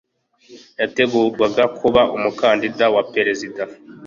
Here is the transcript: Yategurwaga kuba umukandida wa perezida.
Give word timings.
Yategurwaga 0.79 1.63
kuba 1.79 2.01
umukandida 2.15 2.85
wa 2.95 3.03
perezida. 3.13 3.61